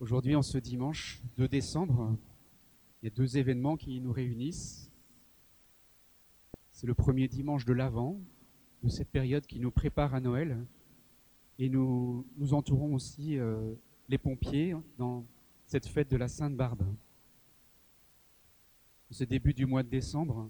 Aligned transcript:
Aujourd'hui, 0.00 0.36
en 0.36 0.42
ce 0.42 0.58
dimanche 0.58 1.20
2 1.38 1.48
décembre, 1.48 2.16
il 3.02 3.06
y 3.06 3.08
a 3.08 3.10
deux 3.10 3.36
événements 3.36 3.76
qui 3.76 4.00
nous 4.00 4.12
réunissent. 4.12 4.92
C'est 6.70 6.86
le 6.86 6.94
premier 6.94 7.26
dimanche 7.26 7.64
de 7.64 7.72
l'Avent, 7.72 8.20
de 8.84 8.88
cette 8.88 9.10
période 9.10 9.44
qui 9.44 9.58
nous 9.58 9.72
prépare 9.72 10.14
à 10.14 10.20
Noël. 10.20 10.64
Et 11.58 11.68
nous, 11.68 12.24
nous 12.36 12.54
entourons 12.54 12.94
aussi 12.94 13.38
euh, 13.38 13.74
les 14.08 14.18
pompiers 14.18 14.76
dans 14.98 15.26
cette 15.66 15.86
fête 15.88 16.08
de 16.08 16.16
la 16.16 16.28
Sainte 16.28 16.54
Barbe. 16.54 16.86
Ce 19.10 19.24
début 19.24 19.52
du 19.52 19.66
mois 19.66 19.82
de 19.82 19.88
décembre, 19.88 20.48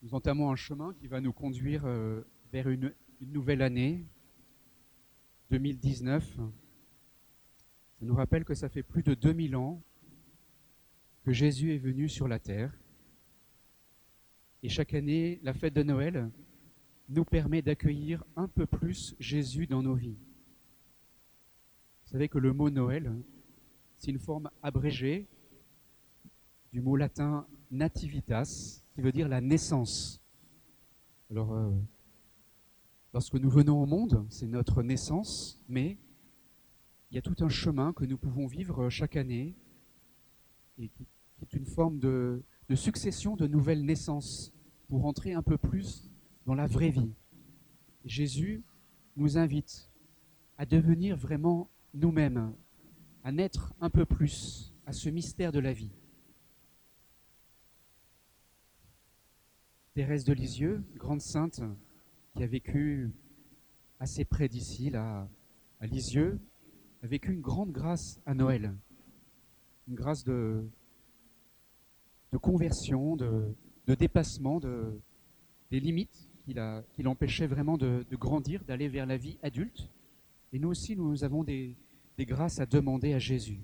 nous 0.00 0.14
entamons 0.14 0.50
un 0.50 0.56
chemin 0.56 0.94
qui 0.94 1.08
va 1.08 1.20
nous 1.20 1.34
conduire 1.34 1.82
euh, 1.84 2.22
vers 2.52 2.70
une, 2.70 2.94
une 3.20 3.32
nouvelle 3.32 3.60
année, 3.60 4.06
2019. 5.50 6.38
Ça 7.98 8.06
nous 8.06 8.14
rappelle 8.14 8.44
que 8.44 8.54
ça 8.54 8.68
fait 8.68 8.84
plus 8.84 9.02
de 9.02 9.14
2000 9.14 9.56
ans 9.56 9.82
que 11.24 11.32
Jésus 11.32 11.74
est 11.74 11.78
venu 11.78 12.08
sur 12.08 12.28
la 12.28 12.38
terre. 12.38 12.72
Et 14.62 14.68
chaque 14.68 14.94
année, 14.94 15.40
la 15.42 15.52
fête 15.52 15.74
de 15.74 15.82
Noël 15.82 16.30
nous 17.08 17.24
permet 17.24 17.60
d'accueillir 17.60 18.22
un 18.36 18.46
peu 18.46 18.66
plus 18.66 19.16
Jésus 19.18 19.66
dans 19.66 19.82
nos 19.82 19.96
vies. 19.96 20.16
Vous 22.04 22.12
savez 22.12 22.28
que 22.28 22.38
le 22.38 22.52
mot 22.52 22.70
Noël, 22.70 23.12
c'est 23.96 24.12
une 24.12 24.20
forme 24.20 24.48
abrégée 24.62 25.26
du 26.72 26.80
mot 26.80 26.94
latin 26.94 27.48
nativitas, 27.72 28.84
qui 28.94 29.00
veut 29.00 29.12
dire 29.12 29.28
la 29.28 29.40
naissance. 29.40 30.22
Alors, 31.30 31.52
euh, 31.52 31.72
lorsque 33.12 33.34
nous 33.34 33.50
venons 33.50 33.82
au 33.82 33.86
monde, 33.86 34.24
c'est 34.28 34.46
notre 34.46 34.84
naissance, 34.84 35.60
mais 35.68 35.98
il 37.10 37.14
y 37.14 37.18
a 37.18 37.22
tout 37.22 37.36
un 37.40 37.48
chemin 37.48 37.92
que 37.92 38.04
nous 38.04 38.18
pouvons 38.18 38.46
vivre 38.46 38.88
chaque 38.90 39.16
année 39.16 39.54
et 40.78 40.88
qui, 40.88 41.06
est 41.42 41.54
une 41.54 41.66
forme 41.66 41.98
de, 41.98 42.42
succession 42.74 43.36
de 43.36 43.46
nouvelles 43.46 43.84
naissances 43.84 44.52
pour 44.88 45.06
entrer 45.06 45.32
un 45.32 45.42
peu 45.42 45.56
plus 45.56 46.10
dans 46.44 46.54
la 46.54 46.66
vraie 46.66 46.90
vie. 46.90 47.12
Jésus 48.04 48.62
nous 49.16 49.38
invite 49.38 49.90
à 50.58 50.66
devenir 50.66 51.16
vraiment 51.16 51.70
nous-mêmes, 51.94 52.52
à 53.24 53.32
naître 53.32 53.74
un 53.80 53.90
peu 53.90 54.04
plus 54.04 54.74
à 54.86 54.92
ce 54.92 55.08
mystère 55.08 55.52
de 55.52 55.60
la 55.60 55.72
vie. 55.72 55.92
Thérèse 59.94 60.24
de 60.24 60.32
Lisieux, 60.32 60.84
grande 60.96 61.20
sainte, 61.20 61.60
qui 62.34 62.42
a 62.42 62.46
vécu 62.46 63.10
assez 63.98 64.24
près 64.24 64.48
d'ici, 64.48 64.94
à 64.94 65.28
Lisieux, 65.82 66.40
a 67.02 67.06
vécu 67.06 67.32
une 67.32 67.40
grande 67.40 67.70
grâce 67.70 68.20
à 68.26 68.34
Noël, 68.34 68.74
une 69.86 69.94
grâce 69.94 70.24
de, 70.24 70.64
de 72.32 72.38
conversion, 72.38 73.16
de, 73.16 73.54
de 73.86 73.94
dépassement 73.94 74.58
de, 74.58 75.00
des 75.70 75.80
limites 75.80 76.28
qui, 76.44 76.54
l'empêchaient 77.02 77.46
vraiment 77.46 77.76
de, 77.76 78.04
de 78.08 78.16
grandir, 78.16 78.64
d'aller 78.64 78.88
vers 78.88 79.06
la 79.06 79.16
vie 79.16 79.38
adulte. 79.42 79.90
Et 80.52 80.58
nous 80.58 80.68
aussi, 80.68 80.96
nous 80.96 81.24
avons 81.24 81.44
des, 81.44 81.76
des 82.16 82.26
grâces 82.26 82.58
à 82.58 82.66
demander 82.66 83.12
à 83.12 83.18
Jésus. 83.18 83.60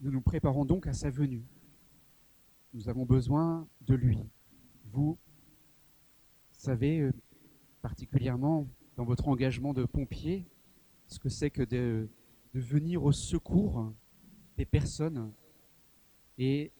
Nous 0.00 0.10
nous 0.10 0.20
préparons 0.20 0.64
donc 0.64 0.86
à 0.86 0.92
sa 0.92 1.10
venue. 1.10 1.44
Nous 2.74 2.88
avons 2.88 3.06
besoin 3.06 3.66
de 3.82 3.94
lui. 3.94 4.18
Vous 4.92 5.16
savez 6.52 7.00
euh, 7.00 7.12
particulièrement 7.80 8.68
dans 8.96 9.04
votre 9.04 9.28
engagement 9.28 9.72
de 9.72 9.84
pompier 9.84 10.44
ce 11.06 11.18
que 11.18 11.28
c'est 11.28 11.50
que 11.50 11.62
de, 11.62 12.08
venir 12.54 13.04
au 13.04 13.12
secours 13.12 13.92
des 14.56 14.64
personnes. 14.64 15.30
Et 16.38 16.72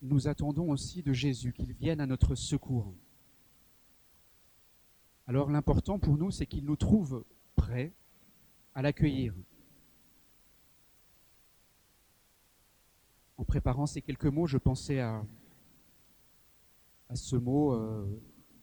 nous 0.00 0.28
attendons 0.28 0.70
aussi 0.70 1.02
de 1.02 1.12
Jésus 1.12 1.52
qu'il 1.52 1.74
vienne 1.74 2.00
à 2.00 2.06
notre 2.06 2.34
secours. 2.34 2.94
Alors 5.26 5.50
l'important 5.50 5.98
pour 5.98 6.16
nous, 6.16 6.30
c'est 6.30 6.46
qu'il 6.46 6.64
nous 6.64 6.76
trouve 6.76 7.24
prêts 7.54 7.92
à 8.74 8.80
l'accueillir. 8.80 9.34
En 13.36 13.44
préparant 13.44 13.86
ces 13.86 14.00
quelques 14.00 14.26
mots, 14.26 14.46
je 14.46 14.58
pensais 14.58 15.00
à, 15.00 15.24
à 17.10 17.16
ce 17.16 17.36
mot 17.36 17.74
euh, 17.74 18.06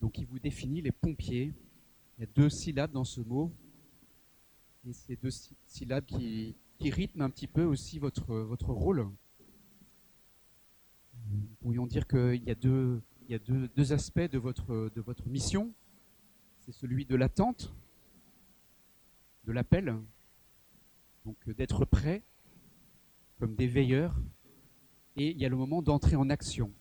donc, 0.00 0.12
qui 0.12 0.24
vous 0.24 0.38
définit 0.38 0.80
les 0.82 0.92
pompiers. 0.92 1.52
Il 2.16 2.20
y 2.20 2.24
a 2.24 2.26
deux 2.34 2.48
syllabes 2.48 2.92
dans 2.92 3.04
ce 3.04 3.20
mot, 3.20 3.52
et 4.86 4.92
ces 4.92 5.16
deux 5.16 5.30
syllabes 5.66 6.04
qui, 6.04 6.56
rythment 6.80 7.22
un 7.22 7.30
petit 7.30 7.48
peu 7.48 7.64
aussi 7.64 7.98
votre, 7.98 8.34
votre 8.34 8.72
rôle. 8.72 9.08
Nous 11.30 11.54
pourrions 11.60 11.86
dire 11.86 12.06
qu'il 12.06 12.44
y 12.44 12.50
a 12.50 12.54
deux, 12.54 13.02
il 13.28 13.32
y 13.32 13.34
a 13.34 13.38
deux, 13.38 13.68
deux 13.68 13.92
aspects 13.92 14.30
de 14.30 14.38
votre, 14.38 14.90
de 14.94 15.00
votre 15.00 15.28
mission. 15.28 15.72
C'est 16.60 16.72
celui 16.72 17.04
de 17.04 17.16
l'attente, 17.16 17.74
de 19.44 19.52
l'appel, 19.52 19.96
donc 21.24 21.36
d'être 21.50 21.84
prêt 21.84 22.22
comme 23.38 23.54
des 23.54 23.66
veilleurs, 23.66 24.16
et 25.16 25.30
il 25.30 25.38
y 25.38 25.44
a 25.44 25.48
le 25.48 25.56
moment 25.56 25.80
d'entrer 25.80 26.16
en 26.16 26.28
action, 26.28 26.72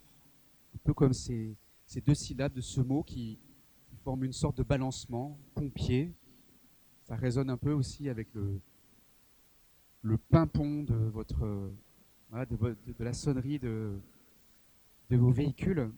un 0.74 0.80
peu 0.84 0.94
comme 0.94 1.14
ces, 1.14 1.56
ces 1.86 2.02
deux 2.02 2.16
syllabes 2.16 2.54
de 2.54 2.62
ce 2.62 2.82
mot 2.82 3.04
qui 3.04 3.38
forment 4.04 4.24
une 4.24 4.34
sorte 4.34 4.58
de 4.58 4.64
balancement, 4.64 5.38
pompier, 5.54 6.14
ça 7.08 7.16
résonne 7.16 7.50
un 7.50 7.56
peu 7.56 7.72
aussi 7.72 8.10
avec 8.10 8.28
le, 8.34 8.60
le 10.02 10.18
pimpon 10.18 10.84
de 10.84 10.94
votre 10.94 11.72
voilà, 12.30 12.46
de, 12.46 12.76
la 13.00 13.14
sonnerie 13.14 13.60
de, 13.60 13.98
de 15.10 15.16
vos 15.16 15.32
véhicules. 15.32 15.90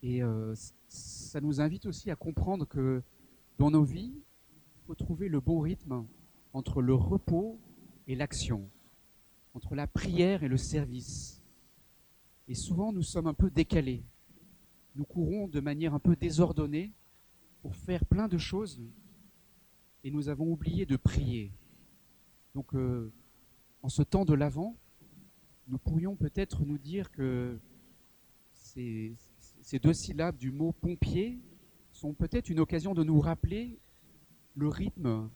Et 0.00 0.22
euh, 0.22 0.54
ça 0.86 1.40
nous 1.40 1.60
invite 1.60 1.86
aussi 1.86 2.08
à 2.08 2.14
comprendre 2.14 2.68
que 2.68 3.02
dans 3.58 3.72
nos 3.72 3.82
vies, 3.82 4.12
il 4.14 4.86
faut 4.86 4.94
trouver 4.94 5.28
le 5.28 5.40
bon 5.40 5.58
rythme 5.58 6.06
entre 6.52 6.82
le 6.82 6.94
repos 6.94 7.58
et 8.06 8.14
l'action, 8.14 8.70
entre 9.54 9.74
la 9.74 9.88
prière 9.88 10.44
et 10.44 10.48
le 10.48 10.56
service. 10.56 11.42
Et 12.46 12.54
souvent, 12.54 12.92
nous 12.92 13.02
sommes 13.02 13.26
un 13.26 13.34
peu 13.34 13.50
décalés. 13.50 14.04
Nous 14.94 15.04
courons 15.04 15.48
de 15.48 15.58
manière 15.58 15.94
un 15.94 15.98
peu 15.98 16.14
désordonnée 16.14 16.92
pour 17.60 17.74
faire 17.74 18.04
plein 18.04 18.28
de 18.28 18.38
choses 18.38 18.80
et 20.04 20.10
nous 20.10 20.28
avons 20.28 20.50
oublié 20.50 20.86
de 20.86 20.96
prier. 20.96 21.52
Donc, 22.54 22.74
euh, 22.74 23.12
en 23.82 23.88
ce 23.88 24.02
temps 24.02 24.24
de 24.24 24.34
l'Avent, 24.34 24.76
nous 25.68 25.78
pourrions 25.78 26.16
peut-être 26.16 26.64
nous 26.64 26.78
dire 26.78 27.10
que 27.10 27.58
ces, 28.52 29.14
deux 29.82 29.92
syllabes 29.92 30.36
du 30.36 30.50
mot 30.50 30.72
pompier 30.72 31.40
sont 31.92 32.14
peut-être 32.14 32.50
une 32.50 32.60
occasion 32.60 32.94
de 32.94 33.04
nous 33.04 33.20
rappeler 33.20 33.78
le 34.54 34.68
rythme 34.68 35.30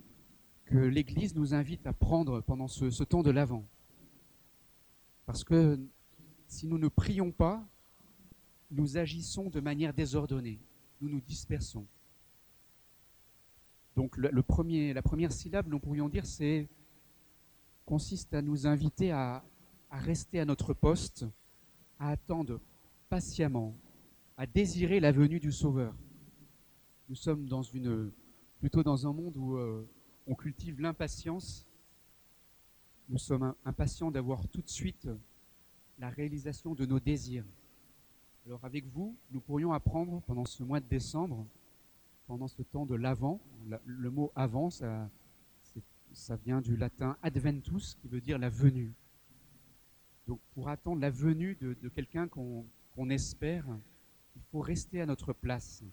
que 0.65 0.79
l'Église 0.79 1.35
nous 1.35 1.55
invite 1.55 1.87
à 1.87 1.93
prendre 1.93 2.41
pendant 2.41 2.69
ce, 2.69 2.91
ce 2.91 3.05
temps 3.05 3.23
de 3.23 3.31
l'Avent. 3.31 3.65
Parce 5.27 5.45
que 5.45 5.79
si 6.49 6.67
nous 6.67 6.79
ne 6.79 6.89
prions 6.89 7.31
pas, 7.31 7.65
nous 8.71 8.97
agissons 8.97 9.49
de 9.49 9.61
manière 9.61 9.95
désordonnée, 9.95 10.61
nous 11.01 11.09
nous 11.09 11.21
dispersons. 11.21 11.87
Donc 13.97 14.19
le, 14.19 14.43
premier, 14.43 14.93
la 14.93 15.01
première 15.01 15.33
syllabe, 15.33 15.67
nous 15.69 15.81
pourrions 15.81 16.11
dire, 16.11 16.27
c'est 16.27 16.69
consiste 17.87 18.35
à 18.35 18.43
nous 18.43 18.67
inviter 18.67 19.11
à, 19.11 19.43
à 19.91 19.99
rester 19.99 20.39
à 20.39 20.45
notre 20.45 20.75
poste, 20.75 21.25
à 21.99 22.11
attendre 22.11 22.61
patiemment, 23.09 23.75
à 24.37 24.47
désirer 24.47 25.01
la 25.01 25.13
venue 25.13 25.41
du 25.41 25.51
Sauveur. 25.51 25.95
Nous 27.09 27.15
sommes 27.15 27.47
dans 27.47 27.63
une, 27.63 28.11
plutôt 28.59 28.83
dans 28.83 29.07
un 29.07 29.13
monde 29.15 29.37
où 29.39 29.57
euh, 29.57 29.89
on 30.27 30.35
cultive 30.35 30.79
l'impatience. 30.81 31.65
Nous 33.09 33.19
sommes 33.19 33.55
impatients 33.65 34.11
d'avoir 34.11 34.47
tout 34.49 34.61
de 34.61 34.69
suite 34.69 35.09
la 35.99 36.11
réalisation 36.11 36.75
de 36.75 36.85
nos 36.85 37.01
désirs. 37.01 37.47
Alors 38.45 38.63
avec 38.65 38.85
vous, 38.89 39.17
nous 39.31 39.41
pourrions 39.41 39.73
apprendre 39.73 40.21
pendant 40.27 40.45
ce 40.45 40.63
mois 40.63 40.81
de 40.81 40.87
décembre, 40.87 41.47
pendant 42.27 42.49
ce 42.49 42.63
temps 42.63 42.87
de 42.87 42.95
l'avant, 42.95 43.41
le 43.85 44.11
mot 44.11 44.33
avant, 44.35 44.71
ça, 44.71 45.09
vient 46.45 46.61
du 46.61 46.77
latin 46.77 47.17
adventus, 47.23 47.95
qui 47.95 48.09
veut 48.09 48.21
dire 48.21 48.39
la 48.39 48.49
venue. 48.49 48.95
Donc 50.27 50.41
pour 50.55 50.69
attendre 50.69 51.01
la 51.01 51.11
venue 51.11 51.57
de, 51.61 51.89
quelqu'un 51.89 52.27
qu'on 52.27 52.67
qu 52.95 53.11
espère, 53.11 53.65
il 54.35 54.43
faut 54.51 54.61
rester 54.61 55.01
à 55.01 55.07
notre 55.07 55.33
place. 55.33 55.85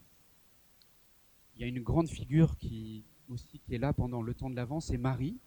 Il 1.55 1.61
y 1.61 1.63
a 1.63 1.67
une 1.67 1.81
grande 1.81 2.09
figure 2.09 2.57
qui 2.57 3.03
aussi 3.29 3.59
qui 3.59 3.75
est 3.75 3.77
là 3.77 3.93
pendant 3.93 4.21
le 4.21 4.33
temps 4.33 4.49
de 4.49 4.55
l'avant, 4.55 4.79
c'est 4.79 4.97
Marie, 4.97 5.37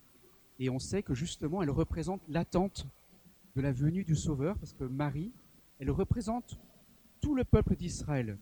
et 0.59 0.71
on 0.71 0.79
sait 0.79 1.03
que 1.03 1.15
justement 1.15 1.63
elle 1.63 1.71
représente 1.71 2.23
l'attente 2.29 2.87
de 3.55 3.61
la 3.61 3.73
venue 3.73 4.05
du 4.05 4.17
Sauveur, 4.17 4.59
parce 4.59 4.73
que 4.73 4.85
Marie, 4.85 5.33
elle 5.79 5.91
représente 5.91 6.59
tout 7.21 7.35
le 7.35 7.45
peuple 7.45 7.77
d'Israël. 7.77 8.39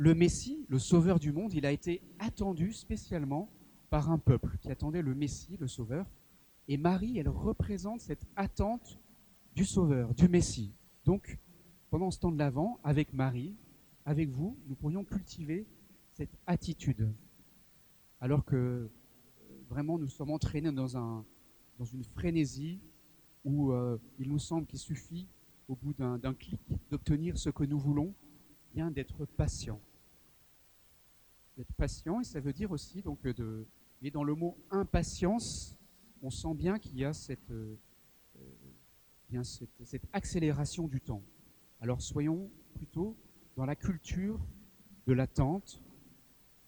Le 0.00 0.14
Messie, 0.14 0.64
le 0.68 0.78
Sauveur 0.78 1.18
du 1.18 1.32
monde, 1.32 1.52
il 1.54 1.66
a 1.66 1.72
été 1.72 2.00
attendu 2.20 2.72
spécialement 2.72 3.50
par 3.90 4.12
un 4.12 4.18
peuple 4.18 4.56
qui 4.60 4.70
attendait 4.70 5.02
le 5.02 5.12
Messie, 5.12 5.56
le 5.58 5.66
Sauveur. 5.66 6.06
Et 6.68 6.76
Marie, 6.76 7.18
elle 7.18 7.28
représente 7.28 8.00
cette 8.00 8.24
attente 8.36 9.00
du 9.56 9.64
Sauveur, 9.64 10.14
du 10.14 10.28
Messie. 10.28 10.72
Donc, 11.04 11.36
pendant 11.90 12.12
ce 12.12 12.20
temps 12.20 12.30
de 12.30 12.38
l'Avent, 12.38 12.78
avec 12.84 13.12
Marie, 13.12 13.56
avec 14.04 14.28
vous, 14.28 14.56
nous 14.68 14.76
pourrions 14.76 15.02
cultiver 15.02 15.66
cette 16.12 16.38
attitude. 16.46 17.12
Alors 18.20 18.44
que 18.44 18.88
vraiment 19.68 19.98
nous 19.98 20.08
sommes 20.08 20.30
entraînés 20.30 20.70
dans 20.70 20.86
une 21.92 22.04
frénésie 22.04 22.78
où 23.44 23.72
euh, 23.72 23.98
il 24.20 24.28
nous 24.28 24.38
semble 24.38 24.64
qu'il 24.64 24.78
suffit, 24.78 25.26
au 25.66 25.74
bout 25.74 25.92
d'un 25.92 26.34
clic, 26.34 26.60
d'obtenir 26.88 27.36
ce 27.36 27.50
que 27.50 27.64
nous 27.64 27.80
voulons, 27.80 28.14
bien 28.72 28.90
d'être 28.90 29.24
patient. 29.26 29.80
D'être 31.56 31.72
patient, 31.74 32.20
et 32.20 32.24
ça 32.24 32.40
veut 32.40 32.52
dire 32.52 32.70
aussi 32.70 33.02
donc 33.02 33.22
de. 33.22 33.66
Et 34.02 34.10
dans 34.10 34.22
le 34.22 34.34
mot 34.34 34.56
impatience, 34.70 35.76
on 36.22 36.30
sent 36.30 36.54
bien 36.54 36.78
qu'il 36.78 36.96
y 36.96 37.04
a 37.04 37.12
cette, 37.12 37.50
euh, 37.50 37.76
bien 39.28 39.42
cette, 39.44 40.06
accélération 40.12 40.86
du 40.86 41.00
temps. 41.00 41.22
Alors 41.80 42.00
soyons 42.00 42.50
plutôt 42.74 43.16
dans 43.56 43.66
la 43.66 43.74
culture 43.74 44.40
de 45.06 45.12
l'attente 45.12 45.82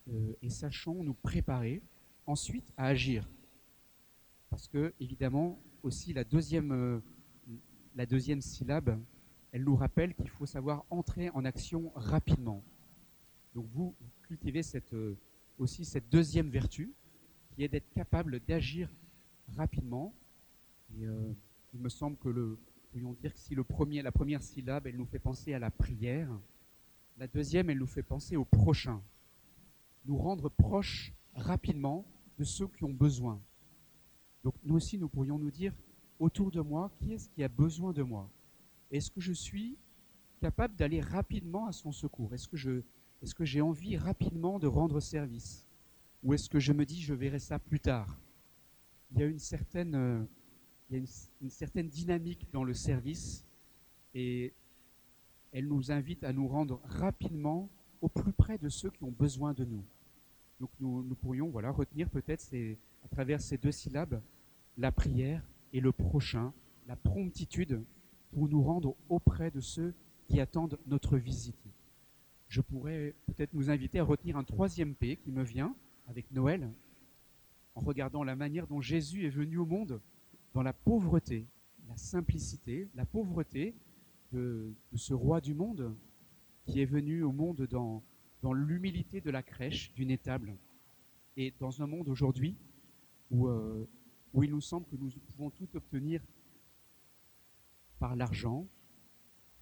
euh, 0.09 0.33
et 0.41 0.49
sachons 0.49 1.03
nous 1.03 1.13
préparer 1.13 1.81
ensuite 2.25 2.73
à 2.77 2.87
agir. 2.87 3.29
Parce 4.49 4.67
que, 4.67 4.93
évidemment, 4.99 5.61
aussi 5.83 6.13
la 6.13 6.23
deuxième, 6.23 6.71
euh, 6.71 6.99
la 7.95 8.05
deuxième 8.05 8.41
syllabe, 8.41 8.99
elle 9.51 9.63
nous 9.63 9.75
rappelle 9.75 10.13
qu'il 10.15 10.29
faut 10.29 10.45
savoir 10.45 10.85
entrer 10.89 11.29
en 11.31 11.45
action 11.45 11.91
rapidement. 11.95 12.63
Donc 13.53 13.67
vous 13.73 13.95
cultivez 14.23 14.61
euh, 14.93 15.15
aussi 15.57 15.83
cette 15.85 16.09
deuxième 16.09 16.49
vertu, 16.49 16.93
qui 17.51 17.63
est 17.63 17.67
d'être 17.67 17.89
capable 17.91 18.39
d'agir 18.39 18.89
rapidement. 19.55 20.13
Et 20.97 21.05
il 21.73 21.79
me 21.79 21.89
semble 21.89 22.17
que 22.17 22.29
le, 22.29 22.57
pourrions 22.91 23.13
dire 23.13 23.33
que 23.33 23.39
si 23.39 23.55
le 23.55 23.63
premier, 23.63 24.01
la 24.01 24.11
première 24.11 24.43
syllabe, 24.43 24.87
elle 24.87 24.97
nous 24.97 25.05
fait 25.05 25.19
penser 25.19 25.53
à 25.53 25.59
la 25.59 25.71
prière, 25.71 26.29
la 27.17 27.27
deuxième, 27.27 27.69
elle 27.69 27.77
nous 27.77 27.87
fait 27.87 28.03
penser 28.03 28.35
au 28.35 28.45
prochain. 28.45 29.01
Nous 30.05 30.17
rendre 30.17 30.49
proches 30.49 31.13
rapidement 31.35 32.05
de 32.37 32.43
ceux 32.43 32.67
qui 32.67 32.83
ont 32.83 32.93
besoin. 32.93 33.39
Donc 34.43 34.55
nous 34.63 34.75
aussi, 34.75 34.97
nous 34.97 35.07
pourrions 35.07 35.37
nous 35.37 35.51
dire, 35.51 35.73
autour 36.19 36.51
de 36.51 36.61
moi, 36.61 36.91
qui 36.99 37.13
est-ce 37.13 37.29
qui 37.29 37.43
a 37.43 37.47
besoin 37.47 37.93
de 37.93 38.03
moi? 38.03 38.29
Est-ce 38.91 39.09
que 39.09 39.21
je 39.21 39.31
suis 39.31 39.77
capable 40.41 40.75
d'aller 40.75 40.99
rapidement 40.99 41.67
à 41.67 41.71
son 41.71 41.91
secours? 41.91 42.33
Est-ce 42.33 42.47
que 43.35 43.45
j'ai 43.45 43.61
envie 43.61 43.97
rapidement 43.97 44.59
de 44.59 44.67
rendre 44.67 44.99
service? 44.99 45.65
Ou 46.23 46.33
est-ce 46.33 46.49
que 46.49 46.59
je 46.59 46.73
me 46.73 46.85
dis, 46.85 47.01
je 47.01 47.13
verrai 47.13 47.39
ça 47.39 47.57
plus 47.57 47.79
tard? 47.79 48.19
Il 49.11 49.19
y 49.19 49.23
a 49.23 49.25
une 49.25 49.39
certaine, 49.39 49.95
euh, 49.95 50.23
une, 50.91 51.49
certaine 51.49 51.89
dynamique 51.89 52.47
dans 52.51 52.63
le 52.63 52.73
service 52.73 53.45
et 54.13 54.53
elle 55.51 55.67
nous 55.67 55.91
invite 55.91 56.23
à 56.23 56.33
nous 56.33 56.47
rendre 56.47 56.79
rapidement 56.83 57.69
au 58.01 58.07
plus 58.07 58.33
près 58.33 58.57
de 58.57 58.69
ceux 58.69 58.89
qui 58.89 59.03
ont 59.03 59.11
besoin 59.11 59.53
de 59.53 59.65
nous. 59.65 59.83
Donc 60.59 60.69
nous, 60.79 61.15
pourrions 61.15 61.49
voilà, 61.49 61.71
retenir 61.71 62.09
peut-être 62.09 62.45
à 63.03 63.07
travers 63.07 63.41
ces 63.41 63.57
deux 63.57 63.71
syllabes 63.71 64.21
la 64.77 64.91
prière 64.91 65.43
et 65.73 65.79
le 65.79 65.91
prochain, 65.91 66.53
la 66.87 66.95
promptitude 66.95 67.83
pour 68.31 68.47
nous 68.47 68.61
rendre 68.61 68.95
auprès 69.09 69.51
de 69.51 69.59
ceux 69.59 69.93
qui 70.27 70.39
attendent 70.39 70.79
notre 70.87 71.17
visite. 71.17 71.67
Je 72.47 72.61
pourrais 72.61 73.15
peut-être 73.27 73.53
nous 73.53 73.69
inviter 73.69 73.99
à 73.99 74.03
retenir 74.03 74.37
un 74.37 74.43
troisième 74.43 74.93
P 74.93 75.17
qui 75.17 75.31
me 75.31 75.43
vient 75.43 75.75
avec 76.07 76.31
Noël, 76.31 76.69
en 77.75 77.81
regardant 77.81 78.23
la 78.23 78.35
manière 78.35 78.67
dont 78.67 78.81
Jésus 78.81 79.25
est 79.25 79.29
venu 79.29 79.57
au 79.57 79.65
monde 79.65 80.01
dans 80.53 80.61
la 80.61 80.73
pauvreté, 80.73 81.45
la 81.87 81.95
simplicité, 81.95 82.89
la 82.95 83.05
pauvreté 83.05 83.73
de, 84.33 84.73
ce 84.95 85.13
roi 85.13 85.39
du 85.41 85.53
monde 85.53 85.95
qui 86.65 86.81
est 86.81 86.85
venu 86.85 87.23
au 87.23 87.31
monde 87.31 87.67
dans, 87.69 88.03
dans 88.41 88.53
l'humilité 88.53 89.21
de 89.21 89.31
la 89.31 89.43
crèche, 89.43 89.93
d'une 89.93 90.11
étable. 90.11 90.55
Et 91.37 91.53
dans 91.59 91.81
un 91.81 91.87
monde 91.87 92.09
aujourd'hui 92.09 92.55
où, 93.29 93.47
euh, 93.47 93.87
où 94.33 94.43
il 94.43 94.51
nous 94.51 94.61
semble 94.61 94.85
que 94.87 94.95
nous 94.97 95.09
pouvons 95.09 95.49
tout 95.49 95.67
obtenir 95.73 96.21
par 98.01 98.15
l'argent, 98.15 98.67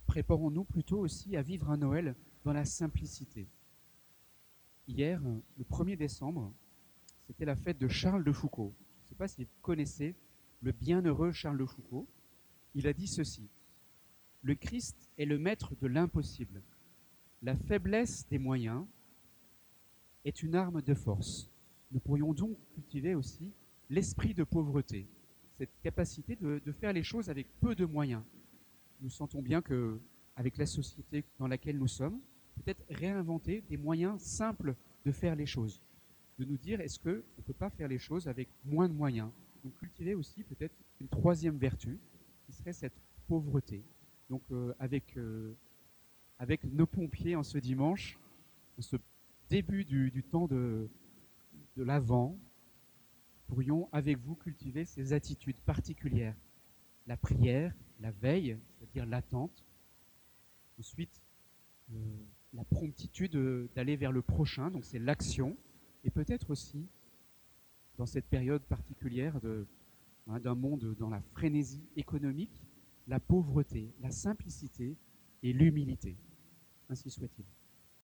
préparons-nous 0.08 0.64
plutôt 0.64 1.00
aussi 1.00 1.36
à 1.36 1.42
vivre 1.42 1.70
un 1.70 1.76
Noël 1.76 2.16
dans 2.46 2.54
la 2.54 2.64
simplicité. 2.64 3.50
Hier, 4.88 5.22
le 5.58 5.66
1er 5.66 5.98
décembre, 5.98 6.54
c'était 7.28 7.44
la 7.44 7.58
fête 7.58 7.78
de 7.78 7.90
Charles 7.90 8.24
de 8.24 8.32
Foucault. 8.32 8.74
Je 9.02 9.04
ne 9.04 9.10
sais 9.10 9.16
pas 9.16 9.28
si 9.28 9.44
vous 9.44 9.50
connaissez 9.62 10.16
le 10.62 10.72
bienheureux 10.72 11.34
Charles 11.34 11.58
de 11.58 11.66
Foucault. 11.66 12.08
Il 12.76 12.88
a 12.88 12.94
dit 12.94 13.08
ceci. 13.08 13.50
Le 14.42 14.56
Christ 14.56 15.10
est 15.18 15.26
le 15.26 15.38
maître 15.38 15.76
de 15.82 15.88
l'impossible. 15.88 16.64
La 17.42 17.58
faiblesse 17.58 18.26
des 18.30 18.40
moyens 18.40 18.86
est 20.24 20.44
une 20.44 20.56
arme 20.56 20.82
de 20.82 20.94
force. 20.94 21.50
Nous 21.92 22.00
pourrions 22.00 22.34
donc 22.34 22.58
cultiver 22.74 23.16
aussi 23.16 23.52
l'esprit 23.90 24.34
de 24.34 24.46
pauvreté, 24.46 25.10
cette 25.60 25.82
capacité 25.82 26.38
de, 26.38 26.72
faire 26.72 26.94
les 26.94 27.04
choses 27.04 27.30
avec 27.30 27.48
peu 27.60 27.76
de 27.76 27.84
moyens. 27.84 28.24
Nous 29.02 29.10
sentons 29.10 29.42
bien 29.42 29.62
que, 29.62 30.00
avec 30.38 30.58
la 30.58 30.66
société 30.66 31.26
dans 31.38 31.48
laquelle 31.48 31.78
nous 31.78 31.88
sommes, 31.88 32.18
peut-être 32.56 32.82
réinventer 32.90 33.62
des 33.70 33.76
moyens 33.76 34.22
simples 34.22 34.74
de 35.06 35.12
faire 35.12 35.36
les 35.36 35.46
choses, 35.46 35.82
de 36.38 36.46
nous 36.46 36.58
dire 36.58 36.80
est-ce 36.80 36.98
qu'on 36.98 37.10
ne 37.10 37.44
peut 37.46 37.54
pas 37.54 37.70
faire 37.70 37.90
les 37.90 38.00
choses 38.00 38.30
avec 38.30 38.48
moins 38.64 38.88
de 38.88 38.94
moyens? 38.94 39.30
Donc 39.66 39.76
cultiver 39.80 40.16
aussi 40.16 40.44
peut-être 40.44 40.76
une 41.02 41.10
troisième 41.10 41.58
vertu, 41.58 42.00
qui 42.46 42.54
serait 42.54 42.74
cette 42.74 42.98
pauvreté, 43.28 43.84
donc 44.30 44.42
euh, 44.52 44.74
avec, 44.80 45.18
euh, 45.18 45.54
avec 46.38 46.64
nos 46.64 46.86
pompiers 46.86 47.36
en 47.36 47.44
ce 47.44 47.58
dimanche, 47.58 48.18
en 48.78 48.82
ce 48.82 48.96
début 49.50 49.84
du, 49.84 50.24
temps 50.24 50.48
de, 50.48 50.88
de 51.76 51.84
l'Avent, 51.84 52.38
pourrions 53.50 53.90
avec 53.92 54.18
vous 54.20 54.36
cultiver 54.36 54.86
ces 54.86 55.12
attitudes 55.12 55.60
particulières. 55.62 56.36
La 57.08 57.18
prière, 57.18 57.74
la 58.00 58.12
veille, 58.12 58.58
c'est-à-dire 58.78 59.06
l'attente. 59.06 59.66
Ensuite, 60.80 61.22
euh, 61.92 61.96
la 62.54 62.64
promptitude 62.64 63.36
d'aller 63.76 63.96
vers 63.96 64.12
le 64.12 64.22
prochain, 64.22 64.70
donc 64.70 64.86
c'est 64.86 65.00
l'action. 65.00 65.58
Et 66.04 66.12
peut-être 66.12 66.52
aussi, 66.52 66.88
dans 67.98 68.06
cette 68.06 68.28
période 68.28 68.62
particulière 68.62 69.40
hein, 70.28 70.40
d'un 70.40 70.56
monde 70.56 70.96
dans 71.00 71.10
la 71.10 71.22
frénésie 71.34 71.84
économique, 71.98 72.62
la 73.08 73.20
pauvreté, 73.20 73.92
la 74.02 74.12
simplicité 74.12 74.96
et 75.42 75.54
l'humilité. 75.54 76.16
Ainsi 76.90 77.10
soit-il. 77.10 77.46